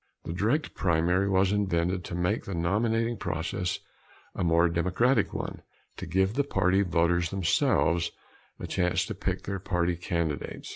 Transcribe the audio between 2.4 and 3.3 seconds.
the nominating